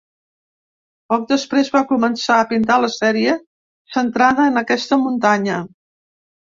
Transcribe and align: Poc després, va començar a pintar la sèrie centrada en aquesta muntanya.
Poc 1.13 1.27
després, 1.31 1.69
va 1.75 1.83
començar 1.91 2.39
a 2.39 2.47
pintar 2.55 2.81
la 2.87 2.91
sèrie 2.97 3.39
centrada 3.99 4.51
en 4.55 4.63
aquesta 4.67 5.03
muntanya. 5.07 5.63